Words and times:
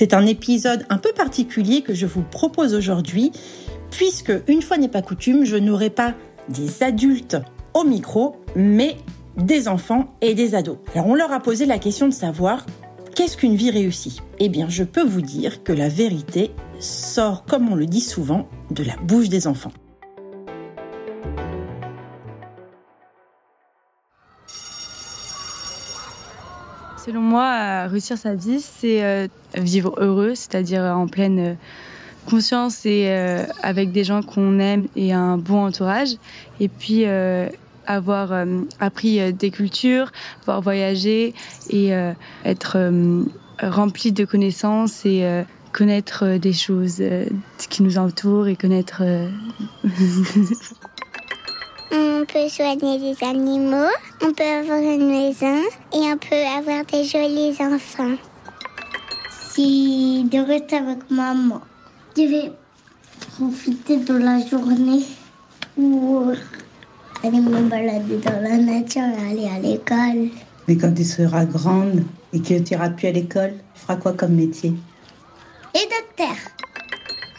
C'est 0.00 0.14
un 0.14 0.24
épisode 0.24 0.86
un 0.88 0.96
peu 0.96 1.12
particulier 1.12 1.82
que 1.82 1.92
je 1.92 2.06
vous 2.06 2.22
propose 2.22 2.74
aujourd'hui, 2.74 3.32
puisque, 3.90 4.32
une 4.48 4.62
fois 4.62 4.78
n'est 4.78 4.88
pas 4.88 5.02
coutume, 5.02 5.44
je 5.44 5.56
n'aurai 5.56 5.90
pas 5.90 6.14
des 6.48 6.82
adultes 6.82 7.36
au 7.74 7.84
micro, 7.84 8.36
mais 8.56 8.96
des 9.36 9.68
enfants 9.68 10.06
et 10.22 10.32
des 10.32 10.54
ados. 10.54 10.78
Alors 10.94 11.06
on 11.08 11.14
leur 11.14 11.32
a 11.32 11.40
posé 11.40 11.66
la 11.66 11.78
question 11.78 12.08
de 12.08 12.14
savoir 12.14 12.64
qu'est-ce 13.14 13.36
qu'une 13.36 13.56
vie 13.56 13.70
réussie 13.70 14.22
Eh 14.38 14.48
bien, 14.48 14.70
je 14.70 14.84
peux 14.84 15.04
vous 15.04 15.20
dire 15.20 15.62
que 15.62 15.74
la 15.74 15.90
vérité 15.90 16.50
sort, 16.78 17.44
comme 17.44 17.68
on 17.68 17.74
le 17.74 17.84
dit 17.84 18.00
souvent, 18.00 18.48
de 18.70 18.82
la 18.82 18.96
bouche 19.04 19.28
des 19.28 19.46
enfants. 19.46 19.72
Selon 27.04 27.22
moi, 27.22 27.86
réussir 27.86 28.18
sa 28.18 28.34
vie, 28.34 28.60
c'est 28.60 29.02
euh, 29.02 29.26
vivre 29.54 29.94
heureux, 29.96 30.34
c'est-à-dire 30.34 30.82
en 30.82 31.06
pleine 31.06 31.38
euh, 31.38 31.54
conscience 32.28 32.84
et 32.84 33.06
euh, 33.08 33.42
avec 33.62 33.90
des 33.90 34.04
gens 34.04 34.20
qu'on 34.22 34.58
aime 34.58 34.86
et 34.96 35.14
un 35.14 35.38
bon 35.38 35.64
entourage. 35.64 36.10
Et 36.60 36.68
puis 36.68 37.06
avoir 37.86 38.44
appris 38.78 39.32
des 39.32 39.50
cultures, 39.50 40.12
pouvoir 40.40 40.60
voyager 40.60 41.34
et 41.70 41.92
être 42.44 42.78
rempli 43.62 44.12
de 44.12 44.24
connaissances 44.26 45.06
et 45.06 45.44
connaître 45.72 46.36
des 46.36 46.52
choses 46.52 47.02
qui 47.70 47.82
nous 47.82 47.96
entourent 47.96 48.46
et 48.46 48.56
connaître 48.56 49.02
On 51.92 52.24
peut 52.24 52.48
soigner 52.48 52.98
les 52.98 53.26
animaux, 53.26 53.90
on 54.22 54.32
peut 54.32 54.44
avoir 54.44 54.78
une 54.78 55.08
maison 55.08 55.60
et 55.92 55.98
on 55.98 56.16
peut 56.16 56.46
avoir 56.56 56.84
des 56.84 57.02
jolis 57.02 57.56
enfants. 57.60 58.16
Si 59.50 60.24
de 60.30 60.38
rester 60.38 60.76
avec 60.76 61.10
maman, 61.10 61.60
je 62.16 62.22
vais 62.22 62.52
profiter 63.36 63.96
de 63.96 64.14
la 64.14 64.46
journée 64.46 65.04
ou 65.76 66.30
aller 67.24 67.40
me 67.40 67.68
balader 67.68 68.18
dans 68.18 68.40
la 68.40 68.56
nature 68.56 69.02
et 69.02 69.30
aller 69.32 69.48
à 69.48 69.58
l'école. 69.58 70.30
Mais 70.68 70.76
quand 70.76 70.94
tu 70.94 71.02
seras 71.02 71.44
grande 71.44 72.04
et 72.32 72.40
que 72.40 72.58
tu 72.60 72.74
n'iras 72.74 72.90
plus 72.90 73.08
à 73.08 73.12
l'école, 73.12 73.54
tu 73.74 73.80
feras 73.80 73.96
quoi 73.96 74.12
comme 74.12 74.34
métier? 74.34 74.72
Et 75.74 75.88
docteur. 76.18 76.36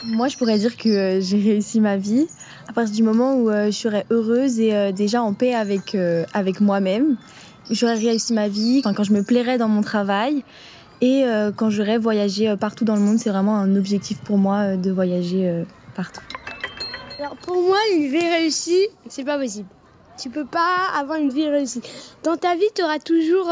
Moi, 0.03 0.29
je 0.29 0.37
pourrais 0.37 0.57
dire 0.57 0.77
que 0.77 1.19
j'ai 1.21 1.37
réussi 1.37 1.79
ma 1.79 1.95
vie 1.95 2.27
à 2.67 2.73
partir 2.73 2.95
du 2.95 3.03
moment 3.03 3.35
où 3.35 3.49
euh, 3.49 3.67
je 3.67 3.77
serais 3.77 4.05
heureuse 4.09 4.59
et 4.59 4.73
euh, 4.73 4.91
déjà 4.91 5.21
en 5.21 5.33
paix 5.33 5.53
avec, 5.53 5.93
euh, 5.93 6.25
avec 6.33 6.59
moi-même. 6.59 7.17
J'aurais 7.69 7.95
réussi 7.95 8.33
ma 8.33 8.47
vie 8.47 8.81
quand 8.81 9.03
je 9.03 9.13
me 9.13 9.21
plairais 9.21 9.59
dans 9.59 9.67
mon 9.67 9.81
travail 9.81 10.43
et 11.01 11.23
quand 11.55 11.71
j'aurais 11.71 11.97
voyagé 11.97 12.53
partout 12.59 12.85
dans 12.85 12.95
le 12.95 13.01
monde. 13.01 13.17
C'est 13.17 13.29
vraiment 13.29 13.55
un 13.57 13.75
objectif 13.75 14.19
pour 14.19 14.37
moi 14.37 14.75
de 14.75 14.91
voyager 14.91 15.63
partout. 15.95 16.21
Alors 17.17 17.37
pour 17.37 17.55
moi, 17.61 17.77
une 17.95 18.07
vie 18.07 18.29
réussie, 18.29 18.87
c'est 19.07 19.23
pas 19.23 19.39
possible. 19.39 19.67
Tu 20.21 20.29
peux 20.29 20.45
pas 20.45 20.89
avoir 20.99 21.17
une 21.17 21.29
vie 21.29 21.47
réussie. 21.47 21.81
Dans 22.23 22.35
ta 22.35 22.55
vie, 22.55 22.65
tu 22.75 22.83
auras 22.83 22.99
toujours 22.99 23.49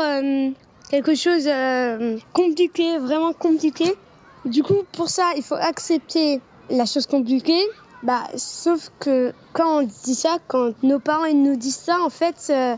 quelque 0.92 1.16
chose 1.16 1.46
de 1.46 2.20
compliqué, 2.34 2.98
vraiment 2.98 3.32
compliqué. 3.32 3.96
Du 4.46 4.64
coup, 4.64 4.84
pour 4.94 5.10
ça, 5.10 5.32
il 5.36 5.44
faut 5.44 5.56
accepter 5.56 6.42
la 6.70 6.86
chose 6.86 7.08
compliquée 7.08 7.66
bah, 8.02 8.24
sauf 8.38 8.92
que 9.00 9.34
quand 9.52 9.80
on 9.80 9.84
dit 9.84 10.16
ça, 10.16 10.38
quand 10.48 10.72
nos 10.84 11.00
parents 11.00 11.26
ils 11.26 11.42
nous 11.42 11.58
disent 11.58 11.76
ça, 11.76 11.98
en 12.02 12.10
fait, 12.10 12.48
euh, 12.50 12.76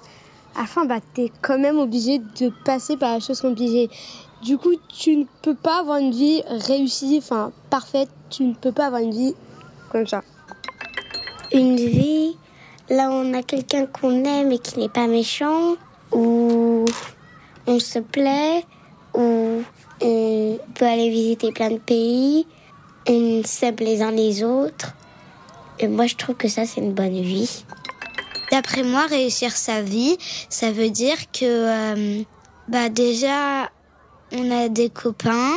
à 0.56 0.62
la 0.62 0.66
fin, 0.66 0.86
bah, 0.86 1.00
t'es 1.14 1.32
quand 1.42 1.60
même 1.60 1.78
obligé 1.78 2.20
de 2.20 2.52
passer 2.66 2.98
par 2.98 3.14
la 3.14 3.20
chose 3.20 3.40
compliquée. 3.42 3.90
Du 4.42 4.58
coup, 4.58 4.74
tu 4.90 5.16
ne 5.18 5.26
peux 5.44 5.54
pas 5.54 5.80
avoir 5.80 5.98
une 5.98 6.12
vie 6.12 6.42
réussie, 6.48 7.20
enfin, 7.22 7.52
parfaite. 7.70 8.10
Tu 8.32 8.44
ne 8.44 8.56
peux 8.56 8.72
pas 8.72 8.88
avoir 8.88 9.02
une 9.02 9.12
vie 9.12 9.36
comme 9.92 10.08
ça. 10.08 10.24
Une 11.54 11.76
vie, 11.76 12.36
là 12.90 13.10
où 13.10 13.14
on 13.14 13.34
a 13.36 13.44
quelqu'un 13.44 13.86
qu'on 13.86 14.24
aime 14.24 14.52
et 14.52 14.58
qui 14.58 14.80
n'est 14.80 14.90
pas 14.90 15.06
méchant, 15.06 15.76
où 16.12 16.86
on 17.68 17.80
se 17.80 18.00
plaît, 18.00 18.66
où 19.14 19.62
peut 20.76 20.86
aller 20.86 21.10
visiter 21.10 21.52
plein 21.52 21.72
de 21.72 21.78
pays, 21.78 22.46
on 23.08 23.42
s'aime 23.44 23.76
les 23.80 24.02
uns 24.02 24.12
les 24.12 24.44
autres 24.44 24.96
et 25.82 25.88
moi, 25.88 26.06
je 26.06 26.16
trouve 26.16 26.36
que 26.36 26.48
ça, 26.48 26.66
c'est 26.66 26.80
une 26.80 26.94
bonne 26.94 27.20
vie. 27.22 27.64
D'après 28.52 28.84
moi, 28.84 29.08
réussir 29.08 29.52
sa 29.52 29.82
vie, 29.82 30.16
ça 30.48 30.72
veut 30.72 30.92
dire 30.92 31.18
que, 31.32 31.46
euh, 31.46 32.22
bah 32.68 32.90
déjà, 32.90 33.72
on 34.32 34.52
a 34.52 34.70
des 34.70 34.92
copains, 34.92 35.56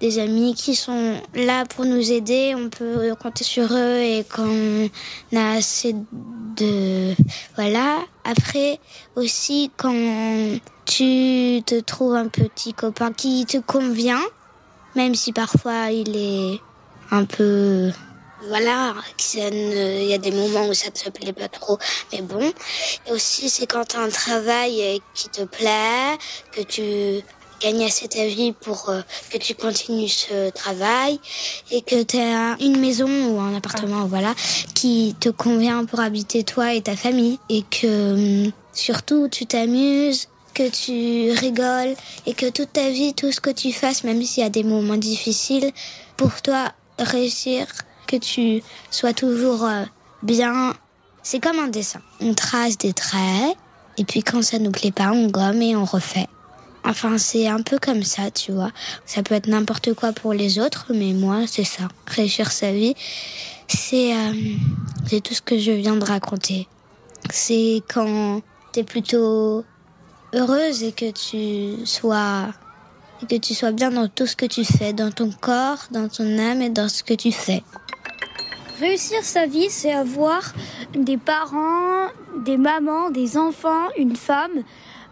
des 0.00 0.20
amis 0.20 0.54
qui 0.54 0.76
sont 0.76 1.20
là 1.34 1.64
pour 1.64 1.86
nous 1.86 2.12
aider. 2.12 2.54
On 2.56 2.68
peut 2.68 3.16
compter 3.20 3.42
sur 3.42 3.72
eux 3.72 3.98
et 3.98 4.24
qu'on 4.32 4.88
a 5.36 5.52
assez 5.56 5.96
de, 6.56 7.14
voilà. 7.56 7.98
Après, 8.24 8.78
aussi, 9.16 9.72
quand 9.76 9.92
tu 10.88 11.62
te 11.66 11.78
trouves 11.80 12.14
un 12.14 12.28
petit 12.28 12.72
copain 12.72 13.12
qui 13.12 13.44
te 13.44 13.58
convient, 13.58 14.22
même 14.96 15.14
si 15.14 15.32
parfois 15.34 15.90
il 15.90 16.16
est 16.16 16.60
un 17.10 17.24
peu 17.24 17.92
voilà, 18.48 18.94
il 19.34 20.04
y 20.04 20.14
a 20.14 20.18
des 20.18 20.30
moments 20.30 20.68
où 20.68 20.72
ça 20.72 20.90
te 20.90 21.10
plaît 21.10 21.32
pas 21.32 21.48
trop, 21.48 21.76
mais 22.12 22.22
bon. 22.22 22.52
Et 23.06 23.10
aussi, 23.10 23.50
c'est 23.50 23.66
quand 23.66 23.84
tu 23.84 23.96
as 23.96 24.00
un 24.00 24.08
travail 24.08 25.02
qui 25.12 25.28
te 25.28 25.42
plaît, 25.42 26.16
que 26.52 26.62
tu 26.62 27.20
gagnes 27.60 27.84
assez 27.84 28.06
ta 28.06 28.24
vie 28.26 28.52
pour 28.52 28.90
euh, 28.90 29.00
que 29.30 29.38
tu 29.38 29.56
continues 29.56 30.08
ce 30.08 30.50
travail 30.50 31.18
et 31.72 31.82
que 31.82 32.04
tu 32.04 32.16
as 32.16 32.56
une 32.60 32.78
maison 32.78 33.08
ou 33.08 33.40
un 33.40 33.56
appartement, 33.56 34.06
voilà, 34.06 34.34
qui 34.76 35.16
te 35.18 35.30
convient 35.30 35.84
pour 35.84 35.98
habiter 35.98 36.44
toi 36.44 36.74
et 36.74 36.80
ta 36.80 36.94
famille 36.94 37.40
et 37.48 37.62
que 37.62 38.44
hum, 38.44 38.52
surtout 38.72 39.28
tu 39.28 39.46
t'amuses 39.46 40.28
que 40.58 40.68
tu 40.68 41.30
rigoles 41.38 41.94
et 42.26 42.34
que 42.34 42.50
toute 42.50 42.72
ta 42.72 42.90
vie, 42.90 43.14
tout 43.14 43.30
ce 43.30 43.40
que 43.40 43.50
tu 43.50 43.72
fasses, 43.72 44.02
même 44.02 44.20
s'il 44.24 44.42
y 44.42 44.46
a 44.46 44.50
des 44.50 44.64
moments 44.64 44.96
difficiles, 44.96 45.70
pour 46.16 46.42
toi, 46.42 46.72
réussir 46.98 47.66
que 48.08 48.16
tu 48.16 48.60
sois 48.90 49.12
toujours 49.12 49.64
euh, 49.64 49.84
bien. 50.24 50.74
C'est 51.22 51.38
comme 51.38 51.60
un 51.60 51.68
dessin. 51.68 52.00
On 52.20 52.34
trace 52.34 52.76
des 52.76 52.92
traits, 52.92 53.56
et 53.98 54.04
puis 54.04 54.24
quand 54.24 54.42
ça 54.42 54.58
nous 54.58 54.72
plaît 54.72 54.90
pas, 54.90 55.12
on 55.12 55.28
gomme 55.28 55.62
et 55.62 55.76
on 55.76 55.84
refait. 55.84 56.26
Enfin, 56.84 57.18
c'est 57.18 57.46
un 57.46 57.62
peu 57.62 57.78
comme 57.78 58.02
ça, 58.02 58.32
tu 58.32 58.50
vois. 58.50 58.72
Ça 59.06 59.22
peut 59.22 59.36
être 59.36 59.46
n'importe 59.46 59.94
quoi 59.94 60.12
pour 60.12 60.32
les 60.32 60.58
autres, 60.58 60.86
mais 60.92 61.12
moi, 61.12 61.42
c'est 61.46 61.64
ça. 61.64 61.86
Réussir 62.08 62.50
sa 62.50 62.72
vie, 62.72 62.94
c'est 63.68 64.12
euh, 64.12 65.20
tout 65.22 65.34
ce 65.34 65.42
que 65.42 65.56
je 65.56 65.70
viens 65.70 65.96
de 65.96 66.04
raconter. 66.04 66.66
C'est 67.30 67.82
quand 67.88 68.40
tu 68.72 68.80
es 68.80 68.84
plutôt 68.84 69.64
heureuse 70.34 70.82
et 70.82 70.92
que 70.92 71.10
tu 71.10 71.86
sois 71.86 72.46
et 73.22 73.26
que 73.26 73.40
tu 73.40 73.54
sois 73.54 73.72
bien 73.72 73.90
dans 73.90 74.08
tout 74.08 74.26
ce 74.26 74.36
que 74.36 74.46
tu 74.46 74.64
fais, 74.64 74.92
dans 74.92 75.10
ton 75.10 75.30
corps, 75.30 75.86
dans 75.90 76.08
ton 76.08 76.38
âme 76.38 76.62
et 76.62 76.70
dans 76.70 76.88
ce 76.88 77.02
que 77.02 77.14
tu 77.14 77.32
fais. 77.32 77.62
Réussir 78.80 79.24
sa 79.24 79.46
vie, 79.46 79.70
c'est 79.70 79.92
avoir 79.92 80.52
des 80.94 81.16
parents, 81.16 82.08
des 82.44 82.56
mamans, 82.56 83.10
des 83.10 83.36
enfants, 83.36 83.88
une 83.96 84.14
femme, 84.14 84.62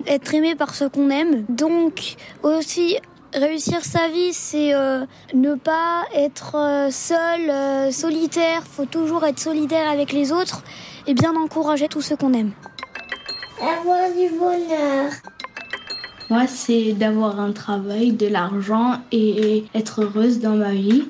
être 0.07 0.35
aimé 0.35 0.55
par 0.55 0.75
ce 0.75 0.85
qu'on 0.85 1.11
aime. 1.11 1.45
Donc 1.49 2.15
aussi 2.45 2.97
réussir 3.35 3.85
sa 3.85 4.09
vie, 4.09 4.33
c'est 4.33 4.73
euh, 4.75 5.05
ne 5.35 5.55
pas 5.57 6.05
être 6.15 6.57
euh, 6.57 6.91
seul, 6.91 7.51
euh, 7.51 7.91
solitaire. 7.91 8.63
Faut 8.65 8.87
toujours 8.87 9.25
être 9.25 9.41
solidaire 9.41 9.91
avec 9.91 10.13
les 10.13 10.31
autres 10.31 10.63
et 11.07 11.15
bien 11.15 11.35
encourager 11.35 11.89
tous 11.89 12.03
ceux 12.03 12.17
qu'on 12.17 12.35
aime. 12.35 12.53
Avoir 13.61 14.11
du 14.11 14.39
bonheur. 14.39 15.11
Moi, 16.29 16.47
c'est 16.47 16.93
d'avoir 16.93 17.41
un 17.41 17.53
travail, 17.53 18.13
de 18.13 18.27
l'argent 18.27 18.99
et 19.13 19.65
être 19.75 20.03
heureuse 20.03 20.41
dans 20.41 20.57
ma 20.57 20.73
vie. 20.73 21.05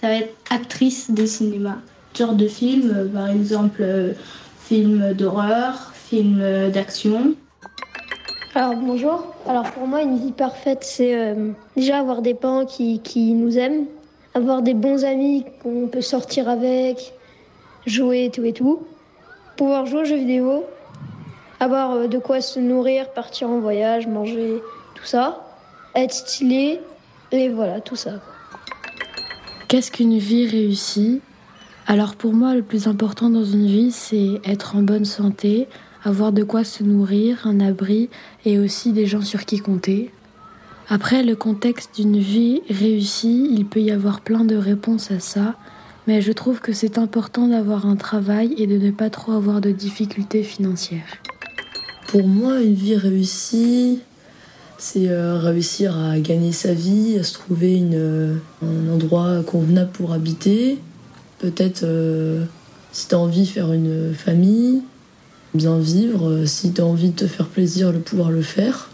Ça 0.00 0.08
va 0.08 0.14
être 0.14 0.34
actrice 0.50 1.10
de 1.10 1.26
cinéma 1.26 1.78
genre 2.18 2.34
de 2.34 2.46
films, 2.46 2.92
euh, 2.94 3.08
par 3.08 3.30
exemple 3.30 3.80
euh, 3.82 4.12
film 4.60 5.12
d'horreur, 5.14 5.92
film 5.94 6.38
euh, 6.40 6.70
d'action. 6.70 7.34
Alors 8.54 8.74
bonjour. 8.76 9.34
Alors 9.48 9.70
pour 9.70 9.86
moi, 9.86 10.02
une 10.02 10.18
vie 10.18 10.32
parfaite, 10.32 10.80
c'est 10.82 11.34
déjà 11.74 11.98
avoir 11.98 12.20
des 12.20 12.34
parents 12.34 12.66
qui, 12.66 13.00
qui, 13.00 13.32
nous 13.32 13.56
aiment, 13.56 13.86
avoir 14.34 14.60
des 14.60 14.74
bons 14.74 15.04
amis 15.04 15.46
qu'on 15.62 15.88
peut 15.88 16.02
sortir 16.02 16.50
avec, 16.50 17.14
jouer 17.86 18.30
tout 18.30 18.44
et 18.44 18.52
tout, 18.52 18.80
pouvoir 19.56 19.86
jouer 19.86 20.02
aux 20.02 20.04
jeux 20.04 20.18
vidéo, 20.18 20.66
avoir 21.62 22.08
de 22.08 22.18
quoi 22.18 22.40
se 22.40 22.58
nourrir, 22.58 23.12
partir 23.12 23.48
en 23.48 23.60
voyage, 23.60 24.08
manger, 24.08 24.60
tout 24.96 25.04
ça, 25.04 25.46
être 25.94 26.12
stylé, 26.12 26.80
et 27.30 27.48
voilà, 27.50 27.80
tout 27.80 27.94
ça. 27.94 28.20
Qu'est-ce 29.68 29.92
qu'une 29.92 30.18
vie 30.18 30.48
réussie? 30.48 31.20
Alors 31.86 32.16
pour 32.16 32.32
moi, 32.32 32.56
le 32.56 32.62
plus 32.62 32.88
important 32.88 33.30
dans 33.30 33.44
une 33.44 33.66
vie, 33.66 33.92
c'est 33.92 34.40
être 34.44 34.74
en 34.74 34.82
bonne 34.82 35.04
santé, 35.04 35.68
avoir 36.02 36.32
de 36.32 36.42
quoi 36.42 36.64
se 36.64 36.82
nourrir, 36.82 37.46
un 37.46 37.60
abri 37.60 38.10
et 38.44 38.58
aussi 38.58 38.92
des 38.92 39.06
gens 39.06 39.22
sur 39.22 39.44
qui 39.44 39.60
compter. 39.60 40.10
Après, 40.88 41.22
le 41.22 41.36
contexte 41.36 41.94
d'une 41.94 42.18
vie 42.18 42.60
réussie, 42.70 43.48
il 43.52 43.66
peut 43.66 43.80
y 43.80 43.92
avoir 43.92 44.20
plein 44.20 44.44
de 44.44 44.56
réponses 44.56 45.12
à 45.12 45.20
ça, 45.20 45.54
mais 46.08 46.20
je 46.22 46.32
trouve 46.32 46.58
que 46.58 46.72
c'est 46.72 46.98
important 46.98 47.46
d'avoir 47.46 47.86
un 47.86 47.94
travail 47.94 48.52
et 48.58 48.66
de 48.66 48.78
ne 48.78 48.90
pas 48.90 49.10
trop 49.10 49.30
avoir 49.30 49.60
de 49.60 49.70
difficultés 49.70 50.42
financières. 50.42 51.22
Pour 52.12 52.28
moi, 52.28 52.60
une 52.60 52.74
vie 52.74 52.94
réussie, 52.94 54.00
c'est 54.76 55.08
euh, 55.08 55.38
réussir 55.38 55.96
à 55.96 56.18
gagner 56.18 56.52
sa 56.52 56.74
vie, 56.74 57.16
à 57.18 57.22
se 57.22 57.32
trouver 57.32 57.82
euh, 57.94 58.34
un 58.60 58.92
endroit 58.92 59.42
convenable 59.46 59.92
pour 59.92 60.12
habiter. 60.12 60.78
Peut-être, 61.38 61.84
euh, 61.84 62.44
si 62.92 63.08
tu 63.08 63.14
as 63.14 63.18
envie 63.18 63.46
faire 63.46 63.72
une 63.72 64.12
famille, 64.12 64.82
bien 65.54 65.78
vivre. 65.78 66.44
Si 66.44 66.74
tu 66.74 66.82
as 66.82 66.84
envie 66.84 67.08
de 67.08 67.16
te 67.16 67.26
faire 67.26 67.46
plaisir, 67.46 67.94
de 67.94 67.98
pouvoir 67.98 68.30
le 68.30 68.42
faire. 68.42 68.90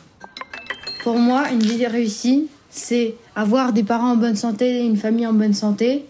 Pour 1.03 1.19
moi, 1.19 1.51
une 1.51 1.65
vie 1.65 1.89
réussie, 1.89 2.47
c'est 2.71 3.17
avoir 3.35 3.73
des 3.73 3.83
parents 3.83 4.13
en 4.13 4.17
bonne 4.17 4.37
santé, 4.37 4.87
une 4.87 4.97
famille 4.97 5.27
en 5.27 5.35
bonne 5.35 5.55
santé 5.55 6.05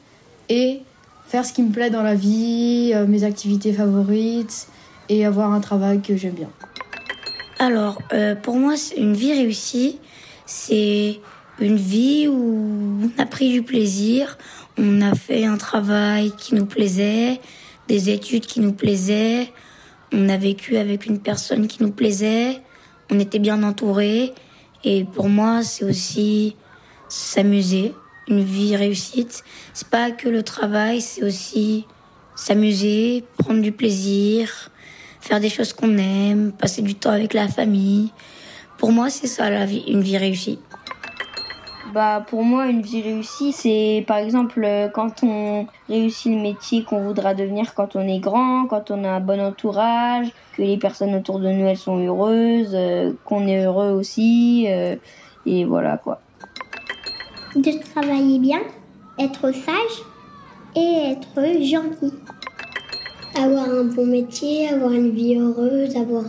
et 0.51 0.83
faire 1.27 1.47
ce 1.47 1.55
qui 1.55 1.63
me 1.63 1.73
plaît 1.73 1.89
dans 1.89 2.03
la 2.03 2.15
vie, 2.15 2.93
mes 3.09 3.25
activités 3.25 3.73
favorites 3.73 4.67
et 5.09 5.25
avoir 5.25 5.55
un 5.55 5.61
travail 5.61 6.03
que 6.03 6.15
j'aime 6.15 6.35
bien. 6.35 6.51
Alors, 7.61 8.01
euh, 8.13 8.37
pour 8.37 8.55
moi, 8.55 8.75
une 8.97 9.15
vie 9.15 9.33
réussie, 9.33 9.99
c'est 10.47 11.19
une 11.59 11.77
vie 11.77 12.29
où 12.29 13.01
on 13.03 13.21
a 13.21 13.27
pris 13.27 13.51
du 13.51 13.63
plaisir, 13.63 14.39
on 14.79 15.01
a 15.01 15.13
fait 15.17 15.45
un 15.45 15.57
travail 15.57 16.31
qui 16.39 16.55
nous 16.55 16.67
plaisait, 16.67 17.41
des 17.89 18.11
études 18.11 18.47
qui 18.47 18.61
nous 18.61 18.73
plaisaient, 18.73 19.53
on 20.13 20.29
a 20.29 20.37
vécu 20.37 20.77
avec 20.77 21.07
une 21.07 21.19
personne 21.19 21.67
qui 21.67 21.83
nous 21.83 21.91
plaisait, 21.91 22.61
on 23.11 23.19
était 23.19 23.41
bien 23.41 23.65
entouré. 23.65 24.35
Et 24.85 25.05
pour 25.05 25.29
moi, 25.29 25.65
c'est 25.65 25.85
aussi 25.85 26.55
s'amuser, 27.09 27.93
une 28.29 28.45
vie 28.45 28.77
réussite. 28.77 29.43
C'est 29.75 29.89
pas 29.89 30.13
que 30.13 30.29
le 30.29 30.45
travail, 30.45 31.01
c'est 31.01 31.25
aussi 31.25 31.87
s'amuser, 32.37 33.25
prendre 33.37 33.63
du 33.63 33.73
plaisir, 33.73 34.71
faire 35.21 35.41
des 35.41 35.49
choses 35.49 35.73
qu'on 35.73 35.97
aime, 35.99 36.53
passer 36.53 36.83
du 36.83 36.95
temps 36.95 37.11
avec 37.11 37.35
la 37.35 37.49
famille. 37.49 38.13
Pour 38.79 38.93
moi, 38.93 39.11
c'est 39.11 39.27
ça 39.27 39.51
la 39.51 39.67
vie, 39.67 39.85
une 39.89 40.03
vie 40.03 40.17
réussie. 40.17 40.59
Bah 41.95 42.23
pour 42.29 42.45
moi 42.45 42.67
une 42.67 42.83
vie 42.83 43.01
réussie 43.01 43.53
c'est 43.53 44.05
par 44.07 44.19
exemple 44.19 44.69
quand 44.93 45.23
on 45.23 45.67
réussit 45.89 46.31
le 46.31 46.39
métier 46.39 46.85
qu'on 46.85 47.03
voudra 47.03 47.33
devenir 47.33 47.73
quand 47.75 47.97
on 47.97 48.07
est 48.07 48.19
grand, 48.19 48.67
quand 48.67 48.91
on 48.91 49.05
a 49.05 49.09
un 49.09 49.21
bon 49.21 49.41
entourage, 49.41 50.29
que 50.55 50.63
les 50.63 50.77
personnes 50.77 51.15
autour 51.15 51.41
de 51.41 51.49
nous 51.49 51.67
elles 51.67 51.79
sont 51.79 51.97
heureuses, 51.97 52.75
euh, 52.75 53.13
qu'on 53.25 53.47
est 53.47 53.65
heureux 53.65 53.93
aussi 53.93 54.67
euh, 54.69 54.97
et 55.47 55.65
voilà 55.65 55.97
quoi. 55.97 56.21
De 57.57 57.93
travailler 57.95 58.39
bien, 58.39 58.61
être 59.19 59.51
sage 59.53 60.03
et 60.77 61.13
être 61.13 61.63
gentil. 61.65 62.13
Avoir 63.39 63.69
un 63.71 63.85
bon 63.85 64.05
métier, 64.05 64.69
avoir 64.69 64.91
une 64.91 65.13
vie 65.13 65.37
heureuse, 65.37 65.97
avoir 65.97 66.25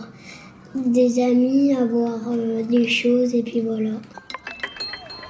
des 0.75 1.23
amis, 1.23 1.75
avoir 1.75 2.19
euh, 2.31 2.61
des 2.63 2.87
choses 2.87 3.33
et 3.33 3.41
puis 3.41 3.61
voilà. 3.61 3.91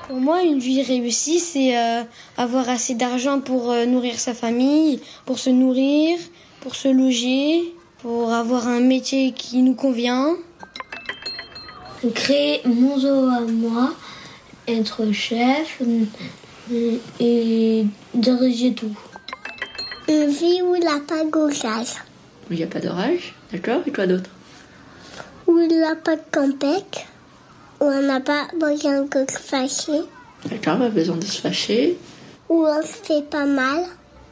Pour 0.08 0.18
moi, 0.18 0.42
une 0.44 0.60
vie 0.60 0.82
réussie, 0.82 1.40
c'est 1.40 1.78
euh, 1.78 2.04
avoir 2.36 2.68
assez 2.68 2.96
d'argent 2.96 3.40
pour 3.40 3.72
euh, 3.72 3.86
nourrir 3.86 4.20
sa 4.20 4.34
famille, 4.34 5.00
pour 5.26 5.40
se 5.40 5.50
nourrir, 5.50 6.18
pour 6.60 6.76
se 6.76 6.90
loger, 6.90 7.74
pour 8.00 8.34
avoir 8.34 8.68
un 8.68 8.82
métier 8.82 9.32
qui 9.32 9.62
nous 9.62 9.76
convient. 9.76 10.36
Créer 12.14 12.62
mon 12.66 12.98
zoo 12.98 13.30
à 13.30 13.42
moi, 13.42 13.94
être 14.68 15.12
chef 15.14 15.82
et 17.20 17.86
diriger 18.14 18.74
tout. 18.74 18.96
Une 20.10 20.28
vie 20.28 20.62
où 20.64 20.76
il 20.76 20.82
n'y 20.82 20.88
a 20.88 21.00
pas 21.08 21.24
d'orage. 21.24 21.96
Où 22.50 22.54
il 22.54 22.58
n'y 22.58 22.64
a 22.64 22.68
pas 22.68 22.80
d'orage, 22.80 23.36
d'accord 23.52 23.82
Et 23.86 23.92
quoi 23.92 24.08
d'autre? 24.08 24.30
Où 25.46 25.60
il 25.60 25.68
n'y 25.68 25.84
a 25.84 25.96
pas 25.96 26.16
de 26.16 26.22
tempête 26.32 27.06
où 27.80 27.86
on 27.86 28.02
n'a 28.02 28.20
pas 28.20 28.48
besoin 28.60 29.04
de 29.04 29.32
se 29.32 29.38
fâcher. 29.38 30.02
D'accord, 30.46 30.80
pas 30.80 30.90
besoin 30.90 31.16
de 31.16 31.26
se 31.26 31.42
fâcher. 31.42 31.98
Où 32.50 32.66
on 32.66 32.82
se 32.82 32.88
fait 32.88 33.24
pas 33.30 33.46
mal. 33.46 33.86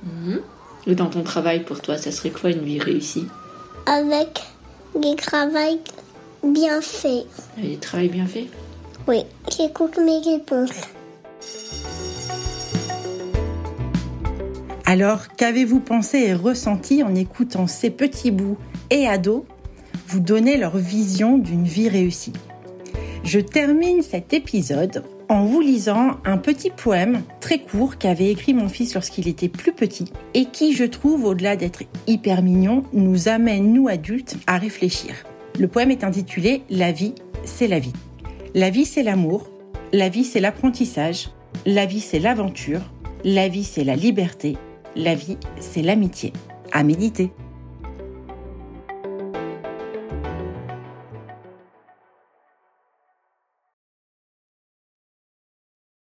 Mhm. 0.03 0.41
Et 0.87 0.95
dans 0.95 1.07
ton 1.07 1.23
travail, 1.23 1.63
pour 1.63 1.81
toi, 1.81 1.97
ça 1.97 2.11
serait 2.11 2.31
quoi 2.31 2.49
une 2.49 2.63
vie 2.63 2.79
réussie? 2.79 3.27
Avec 3.85 4.41
des 4.95 5.15
travails 5.15 5.79
bien 6.43 6.81
faits. 6.81 7.25
Avec 7.57 7.69
des 7.71 7.77
travails 7.77 8.09
bien 8.09 8.25
faits? 8.25 8.47
Oui, 9.07 9.23
j'écoute 9.55 9.97
mes 9.97 10.19
réponses. 10.19 10.81
Alors, 14.89 15.27
qu'avez-vous 15.35 15.81
pensé 15.81 16.19
et 16.19 16.33
ressenti 16.33 17.03
en 17.03 17.13
écoutant 17.13 17.67
ces 17.67 17.89
petits 17.89 18.31
bouts 18.31 18.55
et 18.89 19.05
ados 19.05 19.43
vous 20.07 20.21
donner 20.21 20.55
leur 20.55 20.77
vision 20.77 21.37
d'une 21.37 21.65
vie 21.65 21.89
réussie? 21.89 22.31
Je 23.25 23.41
termine 23.41 24.01
cet 24.01 24.31
épisode 24.31 25.03
en 25.27 25.43
vous 25.43 25.59
lisant 25.59 26.11
un 26.23 26.37
petit 26.37 26.69
poème 26.69 27.21
très 27.41 27.59
court 27.59 27.97
qu'avait 27.97 28.31
écrit 28.31 28.53
mon 28.53 28.69
fils 28.69 28.93
lorsqu'il 28.93 29.27
était 29.27 29.49
plus 29.49 29.73
petit 29.73 30.05
et 30.33 30.45
qui, 30.45 30.71
je 30.71 30.85
trouve, 30.85 31.25
au-delà 31.25 31.57
d'être 31.57 31.83
hyper 32.07 32.41
mignon, 32.41 32.83
nous 32.93 33.27
amène, 33.27 33.73
nous 33.73 33.89
adultes, 33.89 34.37
à 34.47 34.57
réfléchir. 34.57 35.11
Le 35.59 35.67
poème 35.67 35.91
est 35.91 36.05
intitulé 36.05 36.61
La 36.69 36.93
vie, 36.93 37.13
c'est 37.43 37.67
la 37.67 37.79
vie. 37.79 37.91
La 38.55 38.69
vie, 38.69 38.85
c'est 38.85 39.03
l'amour. 39.03 39.49
La 39.91 40.07
vie, 40.07 40.23
c'est 40.23 40.39
l'apprentissage. 40.39 41.27
La 41.65 41.85
vie, 41.85 41.99
c'est 41.99 42.19
l'aventure. 42.19 42.79
La 43.25 43.49
vie, 43.49 43.65
c'est 43.65 43.83
la 43.83 43.97
liberté. 43.97 44.55
La 44.97 45.13
vie, 45.13 45.37
c'est 45.59 45.83
l'amitié. 45.83 46.33
À 46.71 46.81
méditer. 46.83 47.31